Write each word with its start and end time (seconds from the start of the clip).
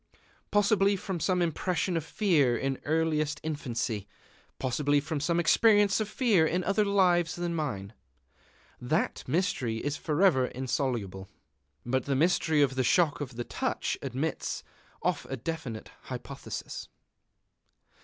Possibly 0.49 0.95
from 0.95 1.19
some 1.19 1.43
impression 1.43 1.95
of 1.95 2.03
fear 2.03 2.57
in 2.57 2.81
earliest 2.85 3.39
infancy; 3.43 4.07
possibly 4.57 4.99
from 4.99 5.19
some 5.19 5.39
experience 5.39 5.99
of 5.99 6.09
fear 6.09 6.43
in 6.47 6.63
other 6.63 6.83
lives 6.85 7.35
than 7.35 7.53
mine. 7.53 7.93
That 8.81 9.23
mystery 9.27 9.77
is 9.77 9.97
forever 9.97 10.47
insoluble. 10.47 11.29
But 11.85 12.05
the 12.05 12.15
mystery 12.15 12.63
of 12.63 12.73
the 12.73 12.83
shock 12.83 13.21
of 13.21 13.35
the 13.35 13.43
touch 13.43 13.95
admits 14.01 14.63
of 15.03 15.27
a 15.29 15.37
definite 15.37 15.91
hypothesis. 16.05 16.89